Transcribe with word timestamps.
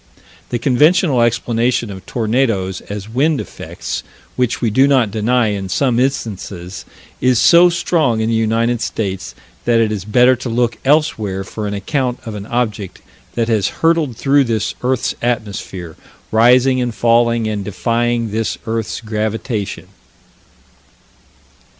The 0.49 0.57
conventional 0.57 1.21
explanation 1.21 1.91
of 1.91 2.03
tornadoes 2.07 2.81
as 2.89 3.07
wind 3.07 3.39
effects 3.39 4.01
which 4.35 4.59
we 4.59 4.71
do 4.71 4.87
not 4.87 5.11
deny 5.11 5.49
in 5.49 5.69
some 5.69 5.99
instances 5.99 6.85
is 7.21 7.39
so 7.39 7.69
strong 7.69 8.19
in 8.19 8.27
the 8.27 8.35
United 8.35 8.81
States 8.81 9.35
that 9.65 9.79
it 9.79 9.91
is 9.91 10.03
better 10.03 10.35
to 10.37 10.49
look 10.49 10.79
elsewhere 10.83 11.43
for 11.43 11.67
an 11.67 11.75
account 11.75 12.19
of 12.25 12.33
an 12.33 12.47
object 12.47 12.99
that 13.35 13.47
has 13.47 13.67
hurtled 13.85 14.17
through 14.17 14.45
this 14.45 14.73
earth's 14.81 15.13
atmosphere, 15.21 15.95
rising 16.31 16.81
and 16.81 16.95
falling 16.95 17.47
and 17.47 17.63
defying 17.63 18.31
this 18.31 18.57
earth's 18.65 19.01
gravitation. 19.01 19.85